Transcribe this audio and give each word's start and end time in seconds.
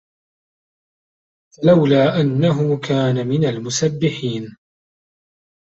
فَلَولا 1.55 2.21
أَنَّهُ 2.21 2.77
كانَ 2.87 3.27
مِنَ 3.27 3.45
المُسَبِّحينَ 3.45 4.57